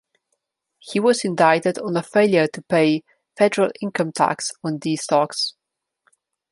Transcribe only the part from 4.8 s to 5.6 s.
stocks.